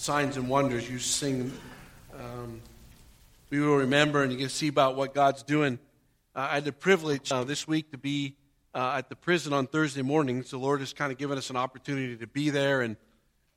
[0.00, 0.88] signs and wonders.
[0.88, 1.52] You sing,
[2.18, 2.62] um,
[3.50, 5.78] we will remember, and you can see about what God's doing.
[6.34, 8.34] Uh, I had the privilege uh, this week to be
[8.74, 10.50] uh, at the prison on Thursday mornings.
[10.50, 12.80] The Lord has kind of given us an opportunity to be there.
[12.80, 12.96] And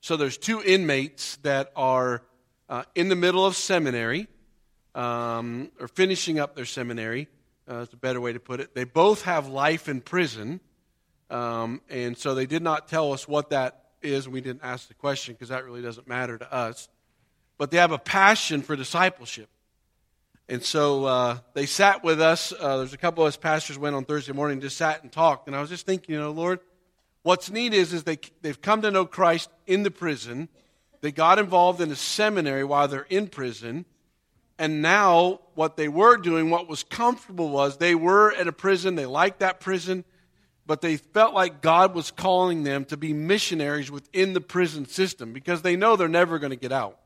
[0.01, 2.23] so there's two inmates that are
[2.67, 4.27] uh, in the middle of seminary
[4.95, 7.29] um, or finishing up their seminary.
[7.69, 8.75] Uh, that's a better way to put it.
[8.75, 10.59] They both have life in prison.
[11.29, 14.27] Um, and so they did not tell us what that is.
[14.27, 16.87] We didn't ask the question because that really doesn't matter to us.
[17.57, 19.49] But they have a passion for discipleship.
[20.49, 22.53] And so uh, they sat with us.
[22.57, 25.47] Uh, there's a couple of us pastors went on Thursday morning, just sat and talked.
[25.47, 26.59] And I was just thinking, you know, Lord,
[27.21, 30.49] what's neat is, is they, they've come to know Christ in the prison.
[31.01, 33.85] They got involved in a seminary while they're in prison.
[34.59, 38.95] And now, what they were doing, what was comfortable was they were at a prison.
[38.95, 40.05] They liked that prison
[40.65, 45.33] but they felt like God was calling them to be missionaries within the prison system
[45.33, 46.99] because they know they're never going to get out.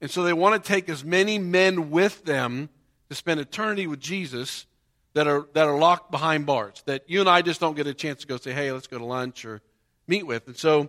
[0.00, 2.68] And so they want to take as many men with them
[3.08, 4.66] to spend eternity with Jesus
[5.14, 7.94] that are, that are locked behind bars, that you and I just don't get a
[7.94, 9.60] chance to go say, hey, let's go to lunch or
[10.08, 10.46] meet with.
[10.48, 10.88] And so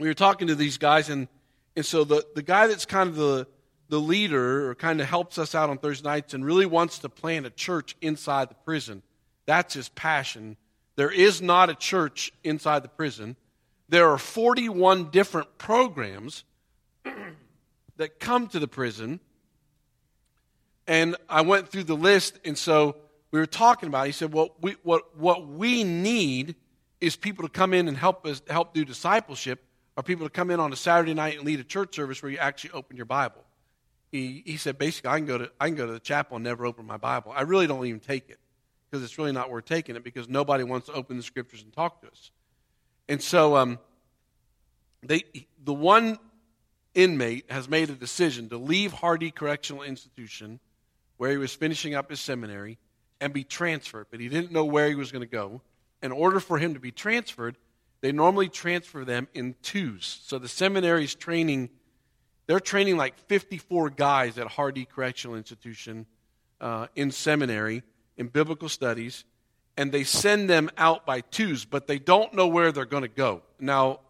[0.00, 1.28] we were talking to these guys, and,
[1.76, 3.46] and so the, the guy that's kind of the,
[3.88, 7.08] the leader or kind of helps us out on Thursday nights and really wants to
[7.08, 9.02] plant a church inside the prison,
[9.46, 10.56] that's his passion
[10.96, 13.36] there is not a church inside the prison.
[13.88, 16.44] There are 41 different programs
[17.96, 19.20] that come to the prison.
[20.86, 22.96] And I went through the list, and so
[23.30, 24.06] we were talking about it.
[24.06, 26.56] He said, well, we, what, what we need
[27.00, 29.62] is people to come in and help us help do discipleship,
[29.96, 32.30] or people to come in on a Saturday night and lead a church service where
[32.30, 33.42] you actually open your Bible.
[34.10, 36.44] He, he said, basically, I can, go to, I can go to the chapel and
[36.44, 37.32] never open my Bible.
[37.34, 38.38] I really don't even take it
[38.92, 41.72] because it's really not worth taking it because nobody wants to open the scriptures and
[41.72, 42.30] talk to us.
[43.08, 43.78] And so um,
[45.02, 45.24] they,
[45.64, 46.18] the one
[46.94, 50.60] inmate has made a decision to leave Hardee Correctional Institution,
[51.16, 52.78] where he was finishing up his seminary,
[53.18, 54.08] and be transferred.
[54.10, 55.62] But he didn't know where he was going to go.
[56.02, 57.56] In order for him to be transferred,
[58.02, 60.20] they normally transfer them in twos.
[60.24, 61.70] So the seminary is training,
[62.46, 66.04] they're training like 54 guys at Hardee Correctional Institution
[66.60, 67.84] uh, in seminary
[68.16, 69.24] in biblical studies,
[69.76, 73.08] and they send them out by twos, but they don't know where they're going to
[73.08, 73.42] go.
[73.58, 74.00] Now,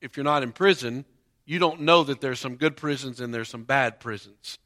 [0.00, 1.04] if you're not in prison,
[1.44, 4.58] you don't know that there's some good prisons and there's some bad prisons.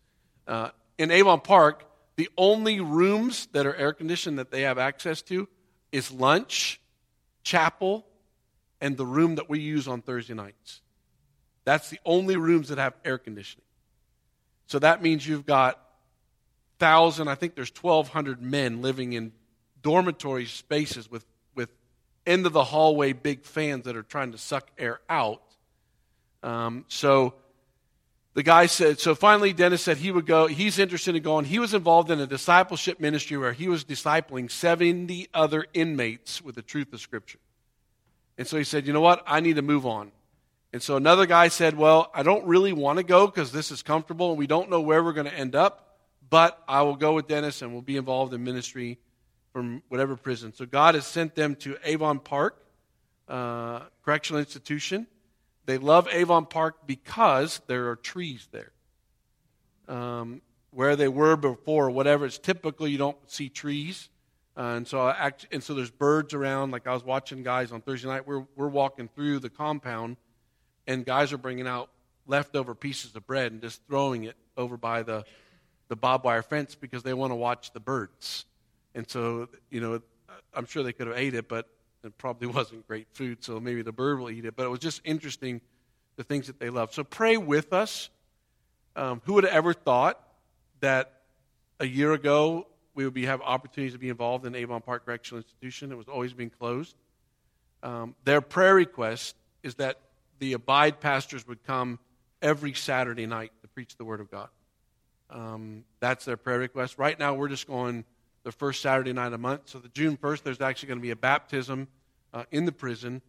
[0.47, 1.85] Uh, in Avon Park,
[2.17, 5.49] the only rooms that are air conditioned that they have access to
[5.91, 6.81] is lunch,
[7.43, 8.05] chapel,
[8.81, 10.83] and the room that we use on Thursday nights.
[11.65, 13.65] That's the only rooms that have air conditioning.
[14.67, 15.79] So that means you've got
[16.83, 19.31] thousand, I think there's 1,200 men living in
[19.83, 21.69] dormitory spaces with, with
[22.27, 25.45] end of the hallway big fans that are trying to suck air out.
[26.43, 27.35] Um, so
[28.35, 31.45] the guy said, so finally Dennis said he would go, he's interested in going.
[31.45, 36.57] He was involved in a discipleship ministry where he was discipling 70 other inmates with
[36.57, 37.39] the truth of Scripture.
[38.37, 39.23] And so he said, you know what?
[39.25, 40.11] I need to move on.
[40.73, 43.85] And so another guy said, well, I don't really want to go because this is
[43.85, 45.91] comfortable and we don't know where we're going to end up
[46.33, 48.99] but I will go with Dennis and will be involved in ministry
[49.53, 50.55] from whatever prison.
[50.55, 52.57] So God has sent them to Avon Park
[53.29, 55.07] uh, Correctional Institution.
[55.67, 58.73] They love Avon Park because there are trees there.
[59.89, 60.41] Um,
[60.71, 64.09] where they were before, whatever, it's typically you don't see trees.
[64.57, 66.71] Uh, and so I and so there's birds around.
[66.71, 68.27] Like I was watching guys on Thursday night.
[68.27, 70.17] We're we're walking through the compound,
[70.87, 71.91] and guys are bringing out
[72.27, 75.25] leftover pieces of bread and just throwing it over by the
[75.93, 78.47] the barbed wire fence because they want to watch the birds.
[78.95, 80.01] And so, you know,
[80.55, 81.69] I'm sure they could have ate it, but
[82.03, 84.57] it probably wasn't great food, so maybe the bird will eat it.
[84.57, 85.61] But it was just interesting
[86.17, 86.95] the things that they love.
[86.95, 88.09] So pray with us.
[88.97, 90.19] Um, who would have ever thought
[90.81, 91.13] that
[91.79, 95.43] a year ago we would be, have opportunities to be involved in Avon Park Correctional
[95.43, 95.93] Institution?
[95.93, 96.97] It was always being closed.
[97.83, 100.01] Um, their prayer request is that
[100.39, 101.99] the Abide pastors would come
[102.41, 104.49] every Saturday night to preach the Word of God.
[105.33, 106.99] Um, that's their prayer request.
[106.99, 108.05] Right now, we're just going
[108.45, 109.63] the first Saturday night the month.
[109.65, 111.89] So, the June 1st, there's actually going to be a baptism
[112.35, 113.23] uh, in the prison.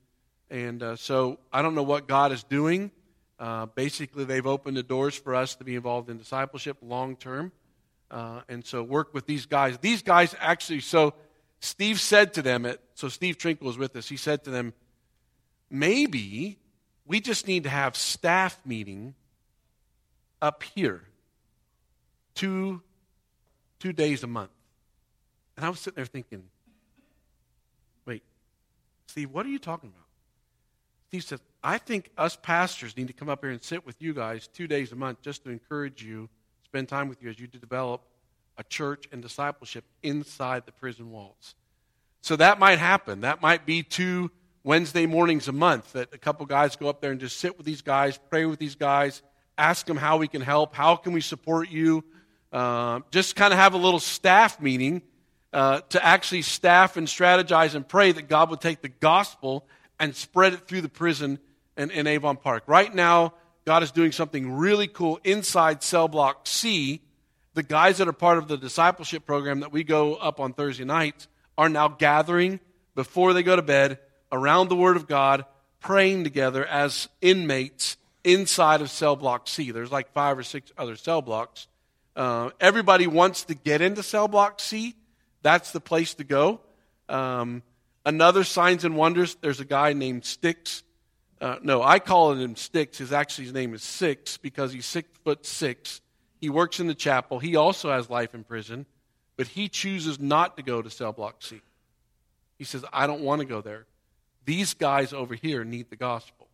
[0.50, 2.92] And uh, so, I don't know what God is doing.
[3.40, 7.54] Uh, basically, they've opened the doors for us to be involved in discipleship long term.
[8.12, 9.78] Uh, and so, work with these guys.
[9.78, 11.14] These guys actually, so
[11.62, 14.74] Steve said to them, at, so Steve Trinkle is with us, he said to them,
[15.70, 16.60] maybe
[17.06, 19.16] we just need to have staff meeting
[20.42, 21.04] up here
[22.36, 22.82] two,
[23.80, 24.52] two days a month.
[25.56, 26.44] And I was sitting there thinking,
[28.06, 28.24] wait,
[29.08, 30.00] Steve, what are you talking about?
[31.10, 34.14] Steve said, I think us pastors need to come up here and sit with you
[34.14, 36.28] guys two days a month just to encourage you,
[36.66, 38.02] spend time with you as you develop
[38.58, 41.56] a church and discipleship inside the prison walls.
[42.22, 43.22] So that might happen.
[43.22, 44.32] That might be two
[44.64, 47.66] Wednesday mornings a month that a couple guys go up there and just sit with
[47.66, 49.22] these guys, pray with these guys,
[49.58, 52.04] ask them how we can help, how can we support you.
[52.54, 55.02] Uh, just kind of have a little staff meeting
[55.52, 59.66] uh, to actually staff and strategize and pray that God would take the gospel
[60.00, 61.40] and spread it through the prison
[61.76, 62.64] in, in Avon Park.
[62.68, 63.34] Right now,
[63.66, 67.02] God is doing something really cool inside cell block C.
[67.56, 70.86] The guys that are part of the discipleship program that we go up on Thursday
[70.86, 71.28] nights
[71.58, 72.60] are now gathering
[72.94, 74.00] before they go to bed
[74.32, 75.46] around the Word of God,
[75.80, 79.72] praying together as inmates inside of cell block C.
[79.72, 81.68] There's like five or six other cell blocks.
[82.16, 84.96] Uh, everybody wants to get into cell block C.
[85.42, 86.62] That's the place to go.
[87.10, 87.64] Um,
[88.06, 89.36] another signs and wonders.
[89.42, 90.84] There's a guy named Sticks.
[91.42, 93.00] Uh, no, I call him Sticks.
[93.00, 96.02] His actually his name is Six because he's six foot six.
[96.40, 97.40] He works in the chapel.
[97.40, 98.86] He also has life in prison,
[99.38, 101.62] but he chooses not to go to cell block C.
[102.58, 103.86] He says, "I don't want to go there.
[104.46, 106.48] These guys over here need the gospel,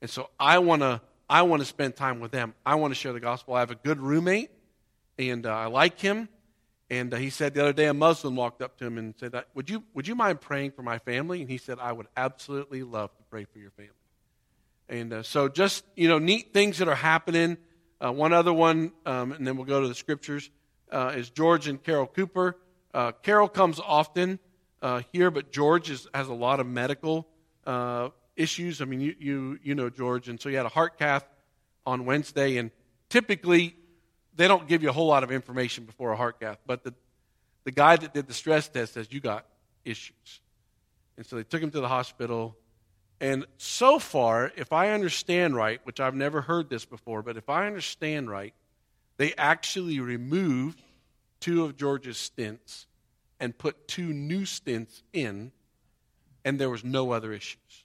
[0.00, 1.00] and so I want to.
[1.28, 2.54] I want to spend time with them.
[2.66, 3.54] I want to share the gospel.
[3.54, 4.50] I have a good roommate,
[5.18, 6.28] and uh, I like him."
[6.90, 9.34] And uh, he said the other day, a Muslim walked up to him and said,
[9.54, 11.40] would you, would you mind praying for my family?
[11.40, 13.92] And he said, I would absolutely love to pray for your family.
[14.88, 17.56] And uh, so, just, you know, neat things that are happening.
[18.04, 20.50] Uh, one other one, um, and then we'll go to the scriptures,
[20.92, 22.56] uh, is George and Carol Cooper.
[22.92, 24.38] Uh, Carol comes often
[24.82, 27.26] uh, here, but George is, has a lot of medical
[28.36, 28.82] issues.
[28.82, 30.28] I mean, you, you, you know George.
[30.28, 31.24] And so he had a heart cath
[31.86, 32.58] on Wednesday.
[32.58, 32.70] And
[33.08, 33.74] typically,
[34.36, 36.94] they don't give you a whole lot of information before a heart cath, but the,
[37.64, 39.46] the guy that did the stress test says, You got
[39.84, 40.40] issues.
[41.16, 42.56] And so they took him to the hospital.
[43.20, 47.48] And so far, if I understand right, which I've never heard this before, but if
[47.48, 48.52] I understand right,
[49.16, 50.82] they actually removed
[51.40, 52.86] two of George's stents
[53.38, 55.52] and put two new stents in,
[56.44, 57.84] and there was no other issues.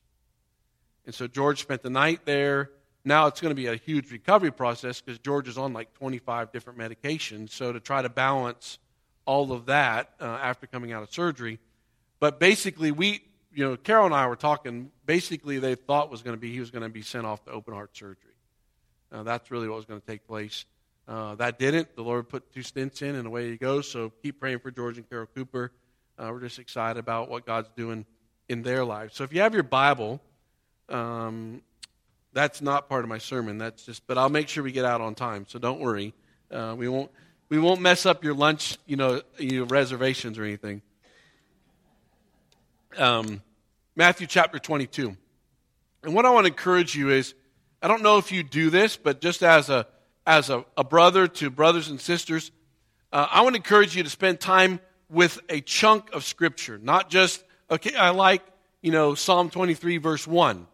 [1.05, 2.71] And so George spent the night there.
[3.09, 6.51] Now it's going to be a huge recovery process because George is on like 25
[6.51, 7.49] different medications.
[7.49, 8.77] So to try to balance
[9.25, 11.57] all of that uh, after coming out of surgery.
[12.19, 14.91] But basically, we, you know, Carol and I were talking.
[15.07, 17.51] Basically, they thought was going to be he was going to be sent off to
[17.51, 18.35] open heart surgery.
[19.11, 20.65] Uh, that's really what was going to take place.
[21.07, 21.95] Uh, that didn't.
[21.95, 23.89] The Lord put two stints in, and away he goes.
[23.89, 25.71] So keep praying for George and Carol Cooper.
[26.19, 28.05] Uh, we're just excited about what God's doing
[28.49, 29.15] in their lives.
[29.15, 30.21] So if you have your Bible,
[30.89, 31.63] um,
[32.33, 33.57] that's not part of my sermon.
[33.57, 35.45] That's just, but I'll make sure we get out on time.
[35.47, 36.13] So don't worry.
[36.51, 37.11] Uh, we won't
[37.49, 40.83] we won't mess up your lunch, you know, your reservations or anything.
[42.95, 43.41] Um,
[43.95, 45.17] Matthew chapter 22.
[46.03, 47.33] And what I want to encourage you is,
[47.81, 49.87] I don't know if you do this, but just as a
[50.27, 52.51] as a, a brother to brothers and sisters,
[53.11, 57.09] uh, I want to encourage you to spend time with a chunk of Scripture, not
[57.09, 57.95] just okay.
[57.95, 58.43] I like
[58.81, 60.67] you know Psalm 23 verse one.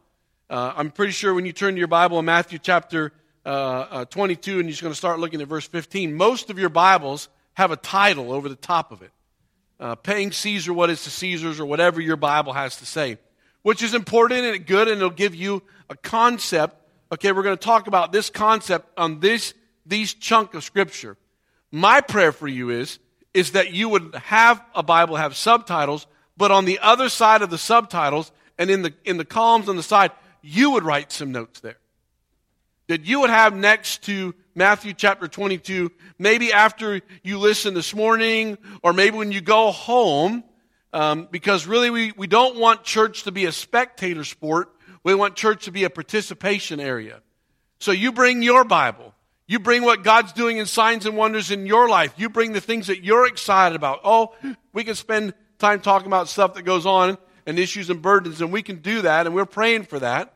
[0.48, 3.12] Uh, I'm pretty sure when you turn to your Bible in Matthew chapter
[3.46, 6.70] uh, uh, 22 and you're going to start looking at verse 15, most of your
[6.70, 9.10] Bibles have a title over the top of it.
[9.80, 13.18] Uh, paying Caesar what is to Caesar's or whatever your Bible has to say,
[13.64, 16.78] which is important and good and it'll give you a concept.
[17.12, 19.56] Okay, we're going to talk about this concept on this
[19.88, 21.18] these chunk of scripture.
[21.72, 23.00] My prayer for you is
[23.34, 26.06] is that you would have a Bible have subtitles,
[26.38, 29.76] but on the other side of the subtitles and in the in the columns on
[29.76, 30.12] the side,
[30.46, 31.78] you would write some notes there.
[32.88, 38.58] That you would have next to Matthew chapter 22, maybe after you listen this morning,
[38.84, 40.44] or maybe when you go home,
[40.94, 44.70] um, because really we, we don't want church to be a spectator sport.
[45.04, 47.22] We want church to be a participation area.
[47.80, 49.14] So you bring your Bible.
[49.48, 52.14] You bring what God's doing in signs and wonders in your life.
[52.18, 54.02] You bring the things that you're excited about.
[54.04, 54.34] Oh,
[54.74, 58.52] we can spend time talking about stuff that goes on and issues and burdens, and
[58.52, 60.35] we can do that, and we're praying for that.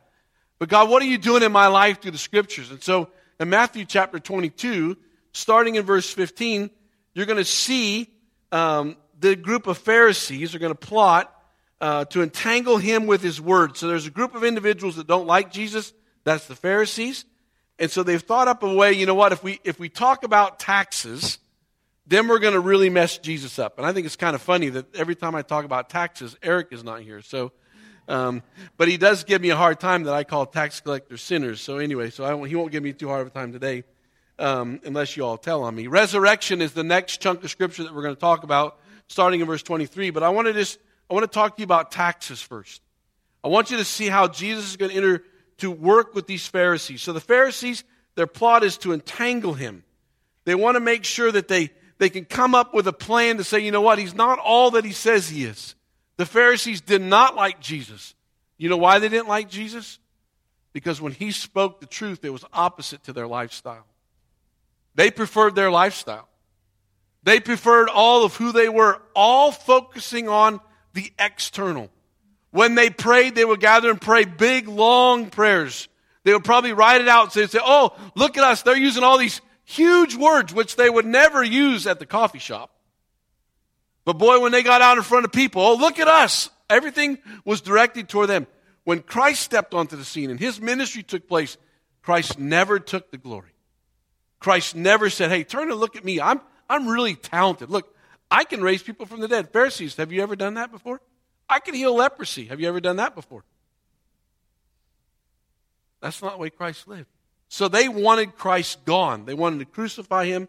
[0.60, 2.70] But God, what are you doing in my life through the scriptures?
[2.70, 4.98] And so in Matthew chapter 22,
[5.32, 6.70] starting in verse 15,
[7.14, 8.10] you're going to see
[8.52, 11.34] um, the group of Pharisees are going to plot
[11.80, 13.78] uh, to entangle him with his word.
[13.78, 15.94] So there's a group of individuals that don't like Jesus.
[16.26, 17.24] That's the Pharisees.
[17.80, 20.26] And so they've thought up a way, you know what, if we, if we talk
[20.26, 21.40] about taxes,
[22.06, 23.78] then we're going to really mess Jesus up.
[23.78, 26.68] And I think it's kind of funny that every time I talk about taxes, Eric
[26.72, 27.22] is not here.
[27.22, 27.54] So
[28.10, 28.42] um,
[28.76, 31.62] but he does give me a hard time that I call tax collectors sinners.
[31.62, 33.84] So anyway, so he won't give me too hard of a time today,
[34.40, 35.88] um, unless you all tell on me.
[35.88, 39.48] Resurrection is the next chunk of scripture that we're going to talk about, starting in
[39.48, 40.10] verse 23.
[40.10, 42.82] But I want to just I want to talk to you about taxes first.
[43.44, 45.24] I want you to see how Jesus is going to enter
[45.60, 47.02] to work with these Pharisees.
[47.02, 47.84] So the Pharisees,
[48.16, 49.84] their plot is to entangle him.
[50.46, 53.44] They want to make sure that they, they can come up with a plan to
[53.44, 55.76] say, you know what, he's not all that he says he is.
[56.20, 58.14] The Pharisees did not like Jesus.
[58.58, 60.00] You know why they didn't like Jesus?
[60.74, 63.86] Because when he spoke the truth, it was opposite to their lifestyle.
[64.96, 66.28] They preferred their lifestyle.
[67.24, 70.60] They preferred all of who they were, all focusing on
[70.92, 71.90] the external.
[72.52, 75.88] When they prayed, they would gather and pray big, long prayers.
[76.26, 78.62] They would probably write it out and say, Oh, look at us.
[78.62, 82.72] They're using all these huge words, which they would never use at the coffee shop.
[84.10, 86.50] But boy, when they got out in front of people, oh, look at us.
[86.68, 88.48] Everything was directed toward them.
[88.84, 91.58] When Christ stepped onto the scene and his ministry took place,
[92.02, 93.52] Christ never took the glory.
[94.40, 96.20] Christ never said, Hey, turn and look at me.
[96.20, 97.70] I'm, I'm really talented.
[97.70, 97.96] Look,
[98.32, 99.54] I can raise people from the dead.
[99.54, 101.02] Pharisees, have you ever done that before?
[101.48, 102.46] I can heal leprosy.
[102.46, 103.44] Have you ever done that before?
[106.02, 107.06] That's not the way Christ lived.
[107.48, 109.26] So they wanted Christ gone.
[109.26, 110.48] They wanted to crucify him.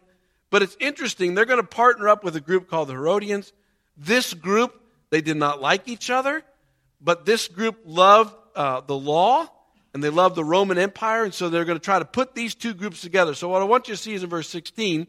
[0.51, 3.53] But it's interesting, they're going to partner up with a group called the Herodians.
[3.97, 4.79] This group,
[5.09, 6.43] they did not like each other,
[6.99, 9.47] but this group loved uh, the law
[9.93, 12.55] and they loved the Roman Empire, and so they're going to try to put these
[12.55, 13.33] two groups together.
[13.33, 15.05] So what I want you to see is in verse 16,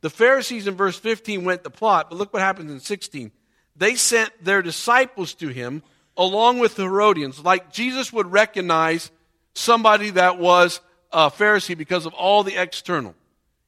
[0.00, 3.30] the Pharisees in verse 15 went to plot, but look what happens in 16.
[3.76, 5.82] They sent their disciples to him
[6.16, 9.10] along with the Herodians, like Jesus would recognize
[9.54, 10.80] somebody that was
[11.12, 13.14] a Pharisee because of all the external.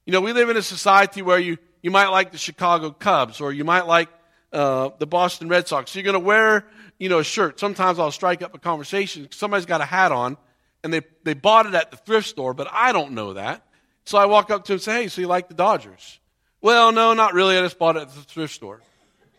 [0.07, 3.41] You know, we live in a society where you, you might like the Chicago Cubs
[3.41, 4.09] or you might like
[4.53, 5.91] uh, the Boston Red Sox.
[5.91, 6.65] So you're going to wear,
[6.97, 7.59] you know, a shirt.
[7.59, 9.29] Sometimes I'll strike up a conversation.
[9.33, 10.37] Somebody's got a hat on
[10.85, 13.67] and they, they bought it at the thrift store, but I don't know that.
[14.05, 16.21] So I walk up to him and say, hey, so you like the Dodgers?
[16.61, 17.59] Well, no, not really.
[17.59, 18.81] I just bought it at the thrift store.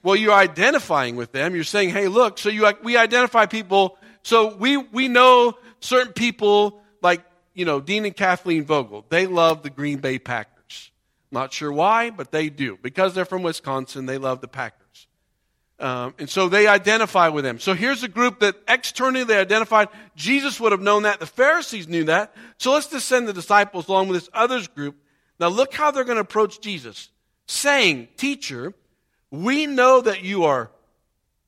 [0.03, 1.55] Well, you're identifying with them.
[1.55, 3.97] You're saying, hey, look, so you, we identify people.
[4.23, 9.05] So we, we know certain people like, you know, Dean and Kathleen Vogel.
[9.07, 10.56] They love the Green Bay Packers.
[11.31, 12.77] Not sure why, but they do.
[12.81, 15.07] Because they're from Wisconsin, they love the Packers.
[15.79, 17.59] Um, and so they identify with them.
[17.59, 19.89] So here's a group that externally they identified.
[20.15, 21.19] Jesus would have known that.
[21.19, 22.35] The Pharisees knew that.
[22.57, 24.95] So let's just send the disciples along with this others group.
[25.39, 27.09] Now look how they're going to approach Jesus.
[27.45, 28.73] Saying, Teacher,
[29.29, 30.71] we know that you are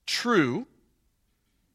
[0.06, 0.68] true.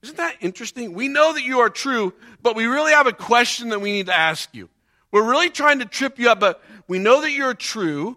[0.02, 0.94] Isn't that interesting?
[0.94, 4.06] We know that you are true, but we really have a question that we need
[4.06, 4.68] to ask you.
[5.14, 8.16] We're really trying to trip you up, but we know that you're true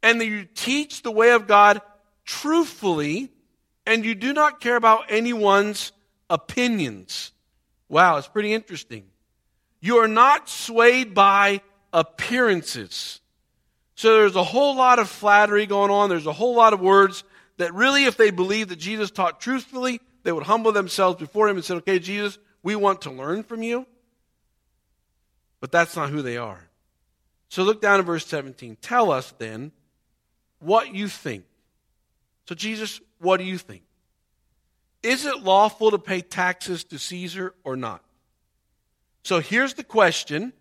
[0.00, 1.82] and that you teach the way of God
[2.24, 3.32] truthfully
[3.84, 5.90] and you do not care about anyone's
[6.30, 7.32] opinions.
[7.88, 9.06] Wow, it's pretty interesting.
[9.80, 11.62] You are not swayed by
[11.92, 13.20] appearances.
[13.96, 16.10] So there's a whole lot of flattery going on.
[16.10, 17.24] There's a whole lot of words
[17.56, 21.56] that really, if they believed that Jesus taught truthfully, they would humble themselves before him
[21.56, 23.84] and say, okay, Jesus, we want to learn from you.
[25.66, 26.68] But that's not who they are.
[27.48, 28.76] So look down at verse 17.
[28.80, 29.72] Tell us then
[30.60, 31.42] what you think.
[32.48, 33.82] So, Jesus, what do you think?
[35.02, 38.00] Is it lawful to pay taxes to Caesar or not?
[39.24, 40.52] So here's the question.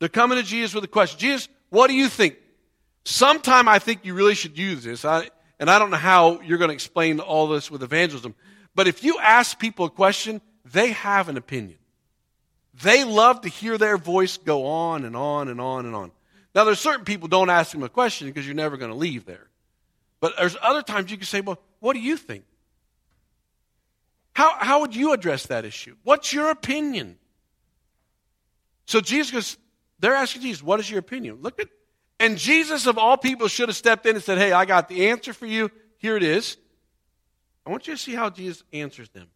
[0.00, 1.18] They're coming to Jesus with a question.
[1.18, 2.36] Jesus, what do you think?
[3.06, 5.06] Sometime I think you really should use this.
[5.06, 8.34] I, and I don't know how you're going to explain all this with evangelism.
[8.74, 11.78] But if you ask people a question, they have an opinion.
[12.82, 16.12] They love to hear their voice go on and on and on and on.
[16.54, 19.24] Now, there's certain people don't ask them a question because you're never going to leave
[19.24, 19.48] there.
[20.20, 22.44] But there's other times you can say, well, what do you think?
[24.32, 25.96] How, how would you address that issue?
[26.02, 27.18] What's your opinion?
[28.86, 29.56] So Jesus
[30.00, 31.38] they're asking Jesus, what is your opinion?
[31.42, 31.68] Look at,
[32.18, 35.08] and Jesus of all people should have stepped in and said, hey, I got the
[35.08, 35.70] answer for you.
[35.98, 36.56] Here it is.
[37.66, 39.28] I want you to see how Jesus answers them.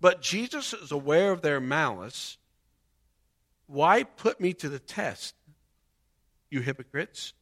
[0.00, 2.38] But Jesus is aware of their malice.
[3.70, 5.36] Why put me to the test,
[6.50, 7.34] you hypocrites?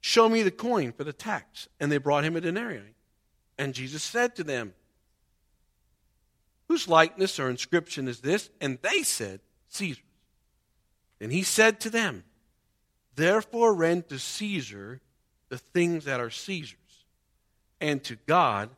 [0.00, 1.66] Show me the coin for the tax.
[1.80, 2.94] And they brought him a denarius.
[3.58, 4.74] And Jesus said to them,
[6.68, 8.48] Whose likeness or inscription is this?
[8.60, 10.04] And they said, Caesar's.
[11.20, 12.22] And he said to them,
[13.16, 15.00] Therefore rend to Caesar
[15.48, 17.04] the things that are Caesar's,
[17.80, 18.70] and to God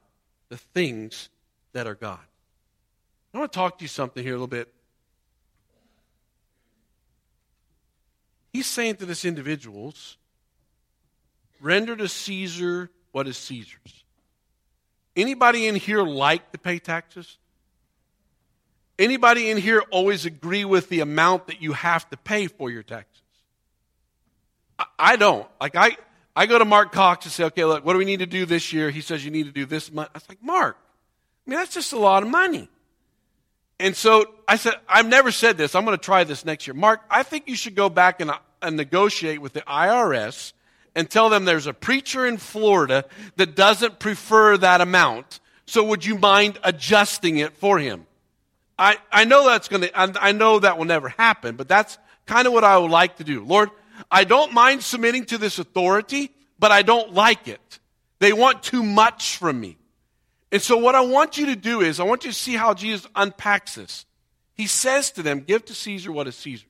[0.49, 1.29] the things
[1.73, 2.21] that are God.
[3.35, 4.73] I want to talk to you something here a little bit.
[8.53, 10.17] He's saying to this individuals,
[11.61, 14.05] render to Caesar what is Caesar's.
[15.17, 17.39] Anybody in here like to pay taxes?
[18.99, 22.83] Anybody in here always agree with the amount that you have to pay for your
[22.83, 23.23] taxes?
[24.79, 25.47] I, I don't.
[25.61, 25.97] Like I,
[26.35, 28.47] I go to Mark Cox and say, okay, look, what do we need to do
[28.47, 28.91] this year?
[28.91, 30.09] He says you need to do this much.
[30.15, 30.77] I was like, Mark,
[31.47, 32.69] I mean, that's just a lot of money.
[33.81, 35.75] And so I said, I've never said this.
[35.75, 36.75] I'm going to try this next year.
[36.75, 40.53] Mark, I think you should go back and, and negotiate with the IRS
[40.95, 43.05] and tell them there's a preacher in Florida
[43.37, 45.39] that doesn't prefer that amount.
[45.67, 48.07] So would you mind adjusting it for him?
[48.79, 52.47] I, I know that's going to, I know that will never happen, but that's kind
[52.47, 53.45] of what I would like to do.
[53.45, 53.71] Lord,
[54.11, 57.79] I don't mind submitting to this authority, but I don't like it.
[58.19, 59.77] They want too much from me.
[60.51, 62.73] And so, what I want you to do is, I want you to see how
[62.75, 64.07] Jesus unpacks this.
[64.55, 66.67] He says to them, Give to Caesar what is Caesar.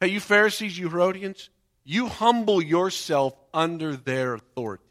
[0.00, 1.50] Hey, you Pharisees, you Herodians,
[1.84, 4.84] you humble yourself under their authority.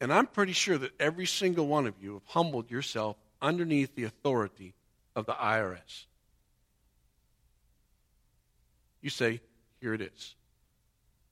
[0.00, 4.04] And I'm pretty sure that every single one of you have humbled yourself underneath the
[4.04, 4.74] authority
[5.16, 6.04] of the IRS.
[9.00, 9.40] You say,
[9.80, 10.34] Here it is.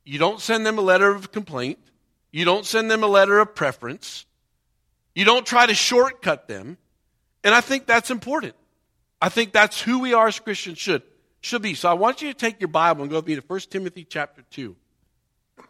[0.04, 1.78] You don't send them a letter of complaint.
[2.30, 4.26] You don't send them a letter of preference.
[5.14, 6.78] You don't try to shortcut them.
[7.44, 8.54] And I think that's important.
[9.21, 11.02] I think that's who we are as Christians should,
[11.40, 11.75] should be.
[11.75, 14.04] So I want you to take your Bible and go with me to 1 Timothy
[14.04, 14.75] chapter 2.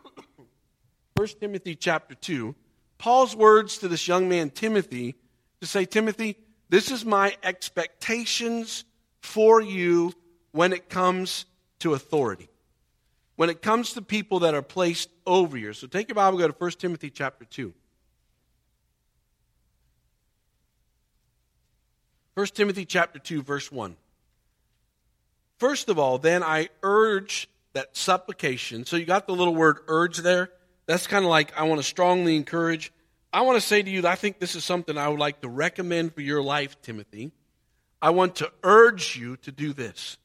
[1.16, 2.54] 1 Timothy chapter 2.
[2.98, 5.16] Paul's words to this young man, Timothy,
[5.60, 6.36] to say, Timothy,
[6.68, 8.84] this is my expectations
[9.20, 10.14] for you
[10.52, 11.44] when it comes
[11.80, 12.48] to authority
[13.36, 15.72] when it comes to people that are placed over you.
[15.72, 17.72] So take your Bible, go to 1 Timothy chapter 2.
[22.34, 23.96] 1 Timothy chapter 2, verse 1.
[25.58, 28.84] First of all, then I urge that supplication.
[28.86, 30.50] So you got the little word urge there.
[30.86, 32.92] That's kind of like I want to strongly encourage.
[33.32, 35.48] I want to say to you I think this is something I would like to
[35.48, 37.32] recommend for your life, Timothy.
[38.00, 40.18] I want to urge you to do this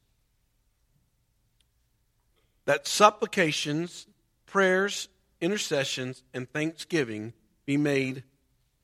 [2.68, 4.08] that supplications,
[4.46, 5.08] prayers,
[5.40, 7.34] intercessions, and thanksgiving
[7.66, 8.24] be made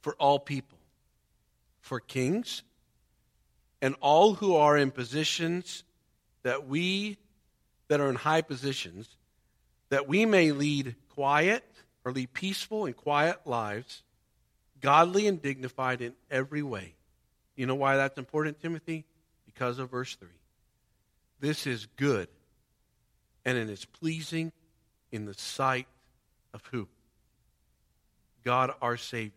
[0.02, 0.78] for all people,
[1.82, 2.63] for kings,
[3.82, 5.84] and all who are in positions
[6.43, 7.17] that we
[7.89, 9.17] that are in high positions,
[9.89, 11.65] that we may lead quiet
[12.06, 14.02] or lead peaceful and quiet lives,
[14.80, 16.96] godly and dignified in every way.
[17.58, 19.04] You know why that's important, Timothy?
[19.46, 20.30] Because of verse 3.
[21.41, 22.30] This is good
[23.45, 24.51] and it is pleasing
[25.12, 25.88] in the sight
[26.53, 26.88] of who?
[28.43, 29.32] God our Savior,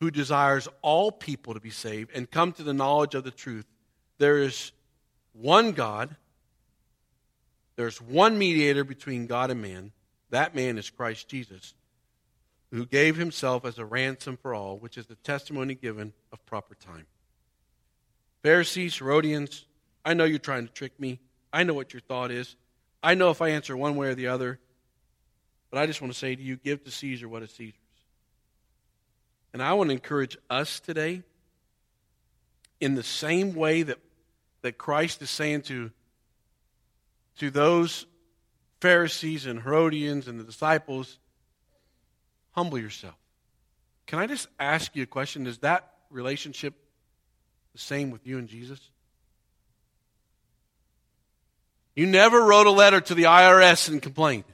[0.00, 3.66] who desires all people to be saved and come to the knowledge of the truth.
[4.18, 4.72] There is
[5.32, 6.16] one God,
[7.76, 9.92] there's one mediator between God and man.
[10.30, 11.74] That man is Christ Jesus,
[12.72, 16.74] who gave himself as a ransom for all, which is the testimony given of proper
[16.74, 17.06] time.
[18.42, 19.64] Pharisees, Herodians,
[20.04, 21.20] I know you're trying to trick me.
[21.52, 22.56] I know what your thought is.
[23.02, 24.58] I know if I answer one way or the other,
[25.70, 27.74] but I just want to say to you give to Caesar what is Caesar's.
[29.52, 31.22] And I want to encourage us today
[32.80, 33.98] in the same way that,
[34.62, 35.90] that Christ is saying to,
[37.38, 38.06] to those
[38.80, 41.18] Pharisees and Herodians and the disciples,
[42.52, 43.16] humble yourself.
[44.06, 45.46] Can I just ask you a question?
[45.46, 46.74] Is that relationship
[47.72, 48.80] the same with you and Jesus?
[51.98, 54.44] You never wrote a letter to the IRS and complained.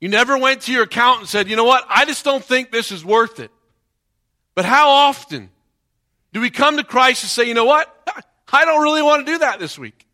[0.00, 2.72] You never went to your accountant and said, you know what, I just don't think
[2.72, 3.52] this is worth it.
[4.56, 5.50] But how often
[6.32, 7.94] do we come to Christ and say, you know what,
[8.52, 10.04] I don't really want to do that this week?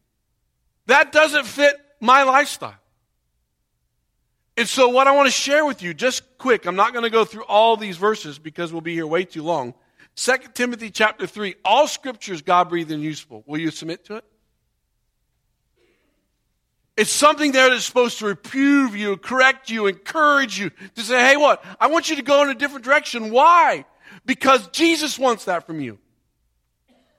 [0.84, 2.76] That doesn't fit my lifestyle.
[4.58, 7.10] And so, what I want to share with you, just quick, I'm not going to
[7.10, 9.72] go through all these verses because we'll be here way too long.
[10.16, 13.42] 2 Timothy chapter 3, all scripture is God breathed and useful.
[13.46, 14.24] Will you submit to it?
[16.96, 21.36] It's something there that's supposed to reprove you, correct you, encourage you to say, hey,
[21.36, 21.64] what?
[21.80, 23.30] I want you to go in a different direction.
[23.30, 23.84] Why?
[24.24, 25.98] Because Jesus wants that from you.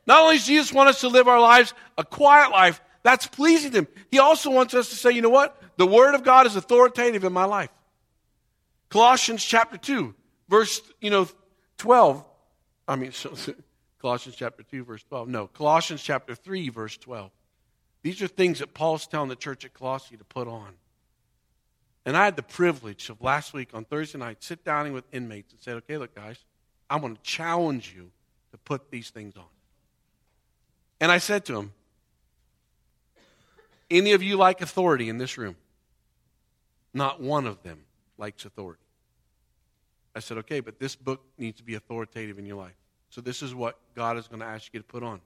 [0.07, 3.71] Not only does Jesus want us to live our lives a quiet life, that's pleasing
[3.71, 3.87] to Him.
[4.11, 5.61] He also wants us to say, you know what?
[5.77, 7.69] The Word of God is authoritative in my life.
[8.89, 10.13] Colossians chapter 2,
[10.47, 11.27] verse, you know,
[11.79, 12.23] 12.
[12.87, 13.11] I mean,
[14.01, 15.27] Colossians chapter 2, verse 12.
[15.27, 17.29] No, Colossians chapter 3, verse 12.
[18.05, 20.69] These are things that Paul's telling the church at Colossae to put on.
[22.05, 25.51] And I had the privilege of last week on Thursday night sit down with inmates
[25.53, 26.37] and said, okay, look, guys,
[26.87, 28.11] I'm going to challenge you
[28.51, 29.47] to put these things on.
[31.01, 31.73] And I said to them,
[33.89, 35.55] any of you like authority in this room?
[36.93, 37.85] Not one of them
[38.19, 38.83] likes authority.
[40.15, 42.77] I said, okay, but this book needs to be authoritative in your life.
[43.09, 45.21] So this is what God is going to ask you to put on.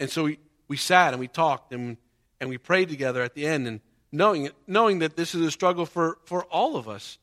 [0.00, 0.28] And so
[0.70, 1.96] we sat and we talked and,
[2.40, 3.80] and we prayed together at the end and
[4.12, 7.18] knowing, knowing that this is a struggle for, for all of us.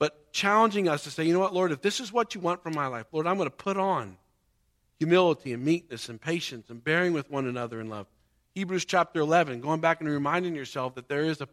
[0.00, 2.60] but challenging us to say, you know what, Lord, if this is what you want
[2.60, 4.16] from my life, Lord, I'm going to put on
[4.98, 8.08] humility and meekness and patience and bearing with one another in love.
[8.56, 11.48] Hebrews chapter 11, going back and reminding yourself that there is a,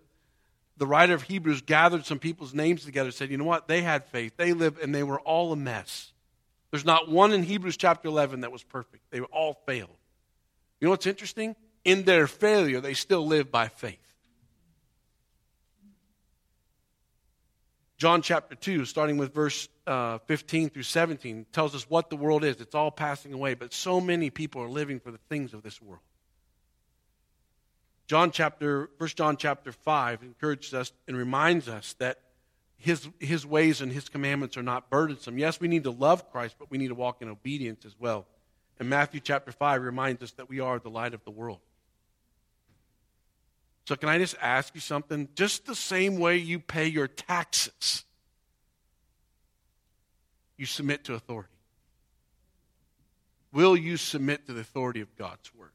[0.77, 4.05] the writer of Hebrews gathered some people's names together, said, you know what, they had
[4.05, 6.12] faith, they lived, and they were all a mess.
[6.71, 9.03] There's not one in Hebrews chapter 11 that was perfect.
[9.12, 9.95] They were all failed.
[10.79, 11.55] You know what's interesting?
[11.83, 13.99] In their failure, they still live by faith.
[17.97, 22.43] John chapter 2, starting with verse uh, 15 through 17, tells us what the world
[22.43, 22.59] is.
[22.59, 25.81] It's all passing away, but so many people are living for the things of this
[25.81, 26.01] world.
[28.07, 32.19] John chapter, 1 John chapter 5 encourages us and reminds us that
[32.77, 35.38] his, his ways and his commandments are not burdensome.
[35.38, 38.27] Yes, we need to love Christ, but we need to walk in obedience as well.
[38.79, 41.59] And Matthew chapter 5 reminds us that we are the light of the world.
[43.88, 45.29] So, can I just ask you something?
[45.35, 48.03] Just the same way you pay your taxes,
[50.57, 51.49] you submit to authority.
[53.53, 55.71] Will you submit to the authority of God's word?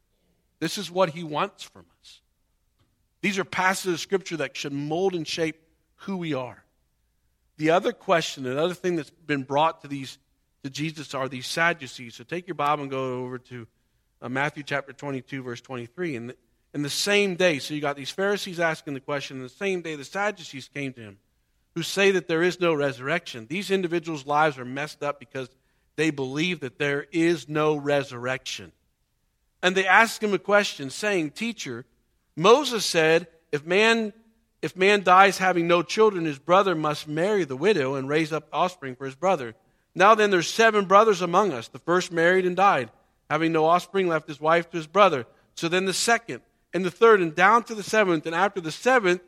[0.58, 2.20] This is what he wants from us.
[3.22, 5.56] These are passages of scripture that should mold and shape
[5.96, 6.62] who we are.
[7.56, 10.18] The other question, another thing that's been brought to these
[10.62, 12.14] to Jesus are these Sadducees.
[12.14, 13.66] So take your Bible and go over to
[14.22, 16.16] uh, Matthew chapter 22, verse 23.
[16.16, 16.34] And
[16.74, 19.80] in the same day, so you got these Pharisees asking the question, in the same
[19.80, 21.18] day the Sadducees came to him,
[21.74, 23.46] who say that there is no resurrection.
[23.48, 25.48] These individuals' lives are messed up because
[25.96, 28.72] they believe that there is no resurrection.
[29.62, 31.84] And they ask him a question, saying, Teacher,
[32.36, 34.12] Moses said, if man,
[34.62, 38.48] if man dies having no children, his brother must marry the widow and raise up
[38.52, 39.54] offspring for his brother.
[39.94, 41.68] Now then, there's seven brothers among us.
[41.68, 42.90] The first married and died,
[43.28, 45.26] having no offspring, left his wife to his brother.
[45.54, 48.26] So then the second and the third, and down to the seventh.
[48.26, 49.22] And after the seventh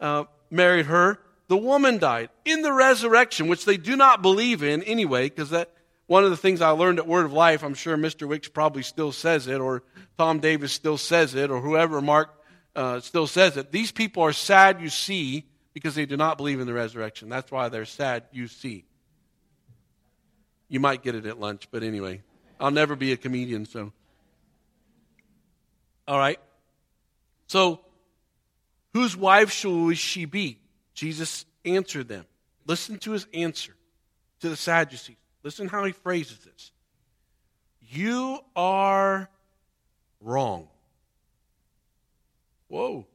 [0.00, 2.30] uh, married her, the woman died.
[2.44, 5.70] In the resurrection, which they do not believe in anyway, because that
[6.06, 8.26] one of the things I learned at Word of Life, I'm sure Mr.
[8.26, 9.82] Wicks probably still says it, or
[10.18, 12.30] Tom Davis still says it, or whoever, Mark,
[12.74, 13.70] uh, still says it.
[13.70, 17.28] These people are sad, you see, because they do not believe in the resurrection.
[17.28, 18.84] That's why they're sad, you see.
[20.72, 22.22] You might get it at lunch, but anyway,
[22.58, 23.92] I'll never be a comedian, so.
[26.08, 26.40] All right.
[27.46, 27.80] So,
[28.94, 30.60] whose wife shall she be?
[30.94, 32.24] Jesus answered them.
[32.66, 33.74] Listen to his answer
[34.40, 35.16] to the Sadducees.
[35.42, 36.72] Listen how he phrases this.
[37.90, 39.28] You are
[40.22, 40.68] wrong.
[42.68, 43.06] Whoa.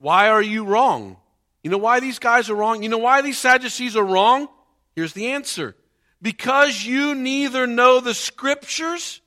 [0.00, 1.16] Why are you wrong?
[1.62, 2.82] You know why these guys are wrong?
[2.82, 4.48] You know why these Sadducees are wrong?
[4.96, 5.76] Here's the answer.
[6.22, 9.20] Because you neither know the scriptures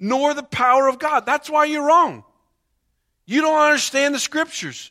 [0.00, 1.24] nor the power of God.
[1.24, 2.24] That's why you're wrong.
[3.24, 4.90] You don't understand the scriptures.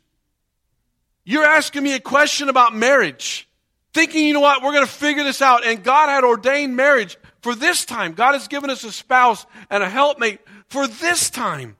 [1.26, 3.50] You're asking me a question about marriage,
[3.94, 5.66] thinking, you know what, we're going to figure this out.
[5.66, 8.14] And God had ordained marriage for this time.
[8.14, 11.76] God has given us a spouse and a helpmate for this time.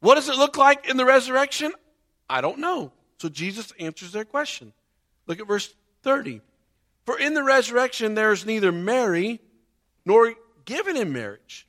[0.00, 1.72] What does it look like in the resurrection?
[2.28, 2.92] I don't know.
[3.18, 4.72] So Jesus answers their question.
[5.26, 6.40] Look at verse 30.
[7.04, 9.40] For in the resurrection there is neither marry
[10.04, 11.66] nor given in marriage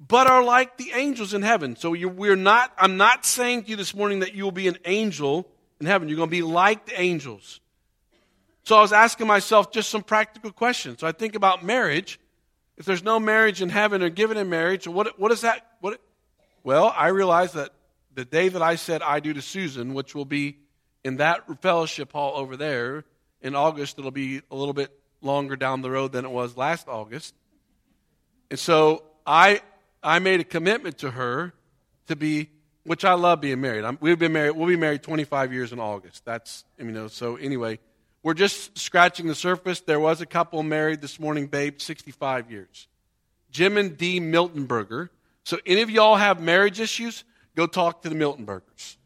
[0.00, 1.76] but are like the angels in heaven.
[1.76, 4.78] So we're not, I'm not saying to you this morning that you will be an
[4.86, 5.46] angel
[5.78, 6.08] in heaven.
[6.08, 7.60] You're going to be like the angels.
[8.64, 11.00] So I was asking myself just some practical questions.
[11.00, 12.18] So I think about marriage.
[12.78, 15.66] If there's no marriage in heaven or given in marriage, what, what is that?
[15.80, 16.00] What,
[16.64, 17.70] well, I realized that
[18.14, 20.56] the day that I said I do to Susan, which will be
[21.04, 23.04] in that fellowship hall over there,
[23.42, 24.90] in August, it'll be a little bit
[25.22, 27.34] longer down the road than it was last August.
[28.50, 29.60] And so I,
[30.02, 31.52] I made a commitment to her
[32.06, 32.50] to be,
[32.84, 33.84] which I love being married.
[33.84, 34.52] I'm, we've been married.
[34.52, 36.24] We'll be married 25 years in August.
[36.24, 37.08] That's you know.
[37.08, 37.78] So anyway,
[38.22, 39.80] we're just scratching the surface.
[39.80, 42.88] There was a couple married this morning, babe, 65 years.
[43.50, 45.08] Jim and Dee Miltonberger.
[45.44, 47.24] So any of y'all have marriage issues?
[47.56, 48.96] Go talk to the Miltonbergers.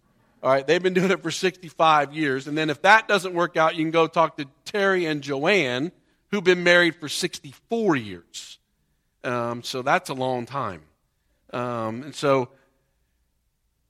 [0.45, 2.47] All right, they've been doing it for 65 years.
[2.47, 5.91] And then if that doesn't work out, you can go talk to Terry and Joanne,
[6.31, 8.59] who've been married for 64 years.
[9.25, 10.83] Um, so that's a long time.
[11.51, 12.51] Um, and so,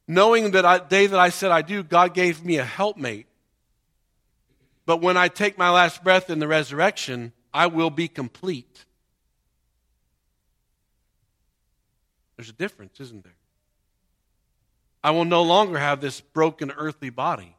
[0.06, 3.26] knowing that I, day that I said I do, God gave me a helpmate.
[4.86, 8.84] But when I take my last breath in the resurrection, I will be complete.
[12.36, 13.33] There's a difference, isn't there?
[15.04, 17.54] I will no longer have this broken earthly body.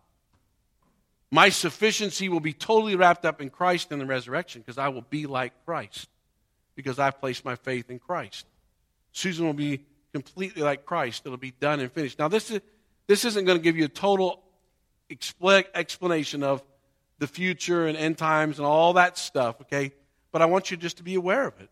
[1.29, 5.03] My sufficiency will be totally wrapped up in Christ in the resurrection because I will
[5.03, 6.09] be like Christ
[6.75, 8.47] because I've placed my faith in Christ.
[9.11, 11.21] Susan will be completely like Christ.
[11.23, 12.17] It'll be done and finished.
[12.17, 12.61] Now, this, is,
[13.05, 14.41] this isn't going to give you a total
[15.75, 16.63] explanation of
[17.19, 19.91] the future and end times and all that stuff, okay?
[20.31, 21.69] But I want you just to be aware of it.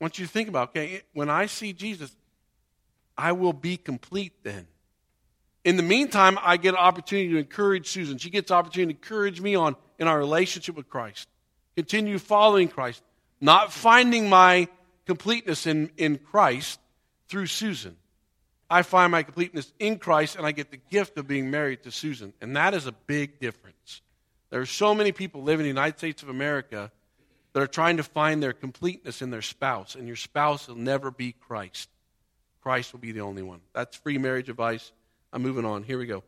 [0.00, 2.14] I want you to think about, okay, when I see Jesus,
[3.16, 4.66] I will be complete then.
[5.64, 8.18] In the meantime, I get an opportunity to encourage Susan.
[8.18, 11.28] She gets an opportunity to encourage me on in our relationship with Christ.
[11.74, 13.02] Continue following Christ,
[13.40, 14.68] not finding my
[15.06, 16.78] completeness in, in Christ
[17.28, 17.96] through Susan.
[18.70, 21.90] I find my completeness in Christ and I get the gift of being married to
[21.90, 22.32] Susan.
[22.40, 24.02] And that is a big difference.
[24.50, 26.90] There are so many people living in the United States of America
[27.52, 31.10] that are trying to find their completeness in their spouse, and your spouse will never
[31.10, 31.88] be Christ.
[32.62, 33.60] Christ will be the only one.
[33.72, 34.92] That's free marriage advice.
[35.34, 35.82] I'm moving on.
[35.82, 36.22] Here we go.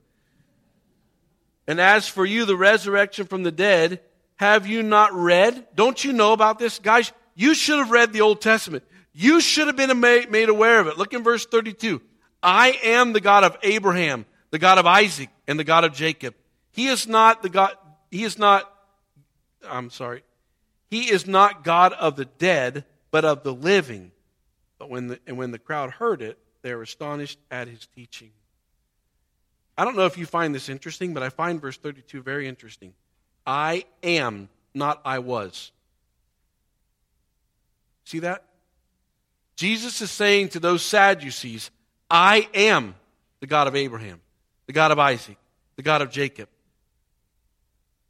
[1.69, 4.01] And as for you, the resurrection from the dead,
[4.35, 5.67] have you not read?
[5.77, 6.81] Don't you know about this?
[6.81, 8.83] Guys, you should have read the Old Testament.
[9.13, 10.99] You should have been made aware of it.
[10.99, 12.03] Look in verse 32.
[12.43, 16.35] I am the God of Abraham, the God of Isaac, and the God of Jacob.
[16.73, 17.75] He is not the God,
[18.11, 18.71] he is not,
[19.67, 20.23] I'm sorry,
[20.91, 24.11] he is not God of the dead, but of the living.
[24.79, 28.33] But when the, and when the crowd heard it, they were astonished at his teaching.
[29.79, 32.95] I don't know if you find this interesting, but I find verse 32 very interesting.
[33.47, 35.71] I am, not I was.
[38.05, 38.45] See that?
[39.57, 41.71] Jesus is saying to those Sadducees,
[42.11, 42.95] I am
[43.41, 44.21] the God of Abraham,
[44.67, 45.37] the God of Isaac,
[45.77, 46.49] the God of Jacob.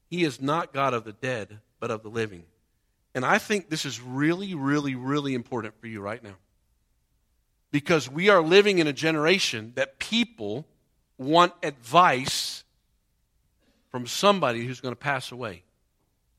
[0.09, 2.45] He is not God of the dead, but of the living.
[3.15, 6.37] And I think this is really, really, really important for you right now.
[7.73, 10.67] Because we are living in a generation that people
[11.19, 12.65] want advice
[13.91, 15.63] from somebody who's going to pass away.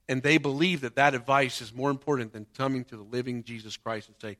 [0.09, 3.75] And they believe that that advice is more important than coming to the living Jesus
[3.75, 4.37] Christ and say,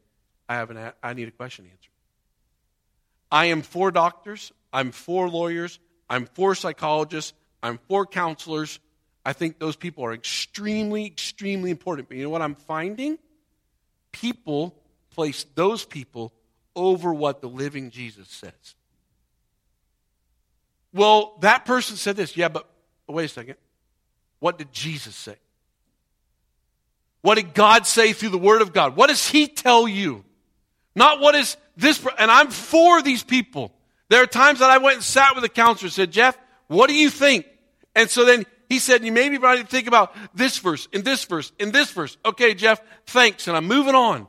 [0.47, 1.91] I, have an, I need a question answered.
[3.31, 4.53] I am for doctors.
[4.71, 5.79] I'm for lawyers.
[6.09, 7.33] I'm for psychologists.
[7.61, 8.79] I'm for counselors.
[9.25, 12.07] I think those people are extremely, extremely important.
[12.07, 13.17] But you know what I'm finding?
[14.13, 14.73] People
[15.09, 16.31] place those people
[16.75, 18.75] over what the living Jesus says.
[20.93, 22.35] Well, that person said this.
[22.37, 22.67] Yeah, but
[23.07, 23.55] wait a second.
[24.39, 25.35] What did Jesus say?
[27.21, 28.95] What did God say through the Word of God?
[28.95, 30.23] What does He tell you?
[30.95, 33.71] Not what is this, and I'm for these people.
[34.09, 36.87] There are times that I went and sat with a counselor and said, Jeff, what
[36.87, 37.45] do you think?
[37.95, 41.51] And so then he said, you maybe to think about this verse, in this verse,
[41.59, 42.17] in this verse.
[42.25, 43.47] Okay, Jeff, thanks.
[43.47, 44.27] And I'm moving on.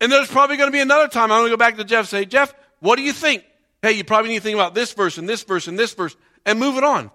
[0.00, 2.00] And there's probably going to be another time I'm going to go back to Jeff
[2.00, 3.44] and say, Jeff, what do you think?
[3.86, 6.16] Hey, you probably need to think about this verse and this verse and this verse
[6.44, 7.08] and move it on.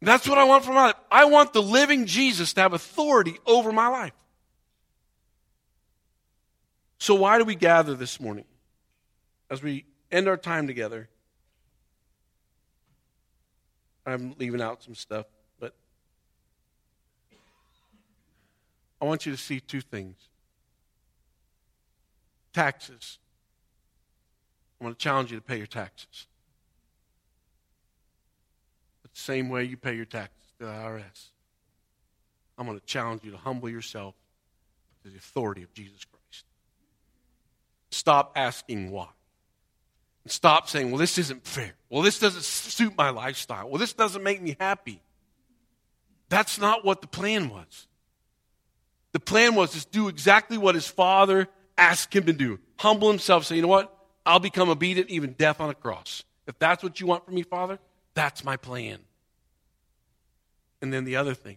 [0.00, 0.94] That's what I want from my life.
[1.10, 4.12] I want the living Jesus to have authority over my life.
[6.98, 8.44] So, why do we gather this morning?
[9.50, 11.08] As we end our time together,
[14.06, 15.26] I'm leaving out some stuff,
[15.58, 15.74] but
[19.02, 20.14] I want you to see two things
[22.52, 23.18] taxes.
[24.80, 26.26] I want to challenge you to pay your taxes.
[29.02, 31.30] But the same way you pay your taxes to the IRS.
[32.58, 34.14] I'm going to challenge you to humble yourself
[35.02, 36.44] to the authority of Jesus Christ.
[37.90, 39.08] Stop asking why.
[40.24, 41.74] And stop saying, well, this isn't fair.
[41.88, 43.68] Well, this doesn't suit my lifestyle.
[43.68, 45.00] Well, this doesn't make me happy.
[46.28, 47.86] That's not what the plan was.
[49.12, 53.44] The plan was to do exactly what his father asked him to do humble himself,
[53.44, 53.95] say, you know what?
[54.26, 56.24] I'll become obedient, even death on a cross.
[56.48, 57.78] If that's what you want from me, Father,
[58.14, 58.98] that's my plan.
[60.82, 61.56] And then the other thing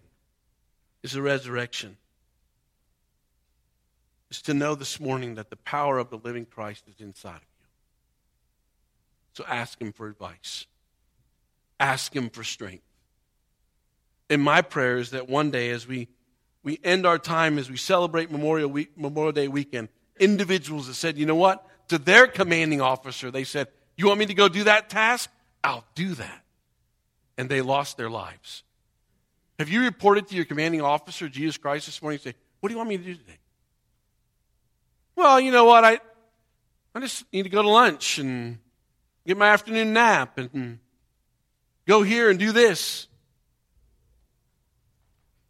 [1.02, 1.96] is the resurrection.
[4.30, 7.42] Is to know this morning that the power of the living Christ is inside of
[7.42, 7.66] you.
[9.32, 10.66] So ask Him for advice,
[11.80, 12.84] ask Him for strength.
[14.28, 16.06] And my prayer is that one day, as we,
[16.62, 19.88] we end our time, as we celebrate Memorial, Week, Memorial Day weekend,
[20.20, 21.66] individuals that said, you know what?
[21.90, 25.28] To their commanding officer, they said, You want me to go do that task?
[25.64, 26.44] I'll do that.
[27.36, 28.62] And they lost their lives.
[29.58, 32.76] Have you reported to your commanding officer, Jesus Christ, this morning, say, What do you
[32.76, 33.38] want me to do today?
[35.16, 35.84] Well, you know what?
[35.84, 35.98] I,
[36.94, 38.58] I just need to go to lunch and
[39.26, 40.78] get my afternoon nap and
[41.88, 43.08] go here and do this.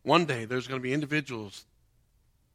[0.05, 1.67] One day there's going to be individuals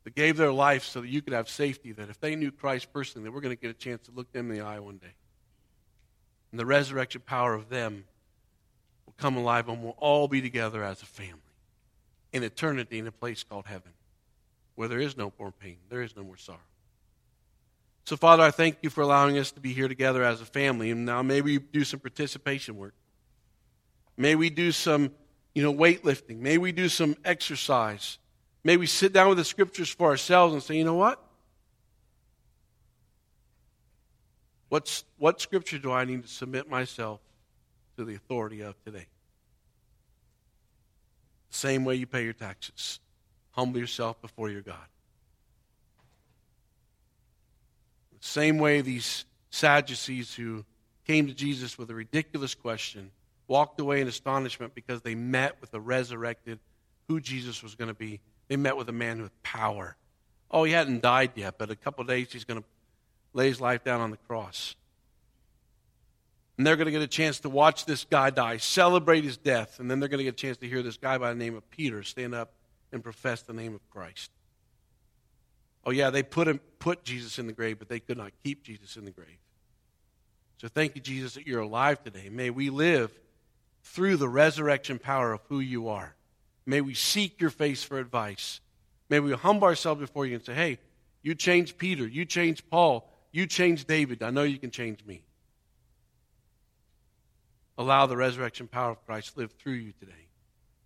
[0.05, 2.93] that gave their life so that you could have safety, that if they knew Christ
[2.93, 4.97] personally, that we're going to get a chance to look them in the eye one
[4.97, 5.13] day.
[6.51, 8.05] And the resurrection power of them
[9.05, 11.41] will come alive and we'll all be together as a family
[12.31, 13.91] in eternity in a place called heaven
[14.75, 16.59] where there is no more pain, there is no more sorrow.
[18.05, 20.91] So, Father, I thank you for allowing us to be here together as a family.
[20.91, 22.93] And now maybe do some participation work.
[24.15, 25.11] May we do some,
[25.55, 26.39] you know, weightlifting.
[26.39, 28.19] May we do some exercise.
[28.65, 31.23] May we sit down with the scriptures for ourselves and say, you know what?
[34.69, 37.19] What's, what scripture do I need to submit myself
[37.95, 39.05] to the authority of today?
[41.51, 42.99] The Same way you pay your taxes.
[43.51, 44.87] Humble yourself before your God.
[48.19, 50.65] The same way these Sadducees who
[51.05, 53.11] came to Jesus with a ridiculous question
[53.47, 56.57] walked away in astonishment because they met with the resurrected,
[57.07, 58.21] who Jesus was going to be.
[58.47, 59.95] They met with a man with power.
[60.51, 62.67] Oh, he hadn't died yet, but a couple days he's going to
[63.33, 64.75] lay his life down on the cross.
[66.57, 69.79] And they're going to get a chance to watch this guy die, celebrate his death,
[69.79, 71.55] and then they're going to get a chance to hear this guy by the name
[71.55, 72.53] of Peter stand up
[72.91, 74.31] and profess the name of Christ.
[75.83, 78.63] Oh, yeah, they put, him, put Jesus in the grave, but they could not keep
[78.63, 79.37] Jesus in the grave.
[80.57, 82.29] So thank you, Jesus, that you're alive today.
[82.29, 83.11] May we live
[83.83, 86.15] through the resurrection power of who you are.
[86.65, 88.59] May we seek your face for advice.
[89.09, 90.79] May we humble ourselves before you and say, hey,
[91.21, 94.23] you changed Peter, you changed Paul, you changed David.
[94.23, 95.21] I know you can change me.
[97.77, 100.13] Allow the resurrection power of Christ to live through you today.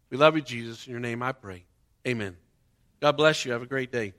[0.10, 0.88] We love you, Jesus.
[0.88, 1.66] In your name I pray.
[2.08, 2.36] Amen.
[3.00, 3.52] God bless you.
[3.52, 4.14] Have a great day.